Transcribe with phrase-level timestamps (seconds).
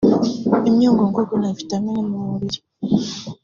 [0.69, 2.59] imyunyungugu na vitamini mu mubiri